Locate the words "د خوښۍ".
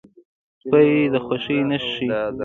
1.13-1.59